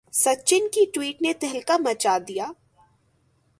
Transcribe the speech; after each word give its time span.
سچن 0.13 0.67
کی 0.73 0.83
ٹوئٹ 0.93 1.21
نے 1.21 1.33
تہلکہ 1.41 1.77
مچا 1.81 2.17
دیا 2.27 2.45